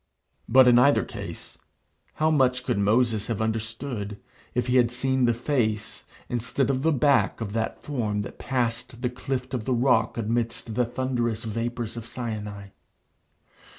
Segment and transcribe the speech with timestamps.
[0.49, 1.59] But in either case,
[2.15, 4.17] how much could Moses have understood,
[4.55, 9.03] if he had seen the face instead of the back of that form that passed
[9.03, 12.69] the clift of the rock amidst the thunderous vapours of Sinai?